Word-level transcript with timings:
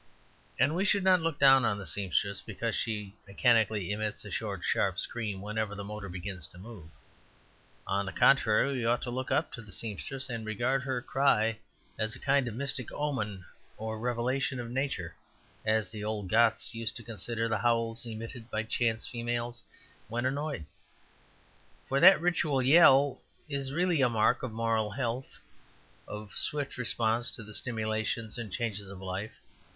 And 0.57 0.73
we 0.75 0.83
should 0.83 1.03
not 1.03 1.21
look 1.21 1.37
down 1.37 1.63
on 1.63 1.77
the 1.77 1.85
seamstress 1.85 2.41
because 2.41 2.73
she 2.75 3.13
mechanically 3.27 3.91
emits 3.91 4.25
a 4.25 4.31
short 4.31 4.63
sharp 4.63 4.97
scream 4.97 5.43
whenever 5.43 5.75
the 5.75 5.83
motor 5.83 6.09
begins 6.09 6.47
to 6.47 6.57
move. 6.57 6.89
On 7.85 8.07
the 8.07 8.11
contrary, 8.11 8.71
we 8.73 8.83
ought 8.83 9.03
to 9.03 9.11
look 9.11 9.29
up 9.29 9.51
to 9.53 9.61
the 9.61 9.71
seamstress, 9.71 10.27
and 10.27 10.43
regard 10.43 10.81
her 10.81 11.03
cry 11.03 11.59
as 11.99 12.15
a 12.15 12.19
kind 12.19 12.47
of 12.47 12.55
mystic 12.55 12.91
omen 12.91 13.45
or 13.77 13.99
revelation 13.99 14.59
of 14.59 14.71
nature, 14.71 15.13
as 15.67 15.91
the 15.91 16.03
old 16.03 16.29
Goths 16.29 16.73
used 16.73 16.95
to 16.95 17.03
consider 17.03 17.47
the 17.47 17.59
howls 17.59 18.03
emitted 18.03 18.49
by 18.49 18.63
chance 18.63 19.05
females 19.05 19.61
when 20.07 20.25
annoyed. 20.25 20.65
For 21.87 21.99
that 21.99 22.19
ritual 22.19 22.63
yell 22.63 23.21
is 23.47 23.71
really 23.71 24.01
a 24.01 24.09
mark 24.09 24.41
of 24.41 24.51
moral 24.51 24.89
health 24.89 25.37
of 26.07 26.33
swift 26.33 26.79
response 26.79 27.29
to 27.33 27.43
the 27.43 27.53
stimulations 27.53 28.39
and 28.39 28.51
changes 28.51 28.89
of 28.89 28.99
life. 28.99 29.35